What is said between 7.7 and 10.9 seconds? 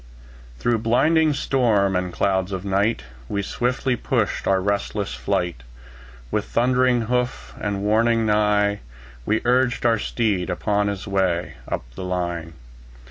warning neigh, We urged our steed upon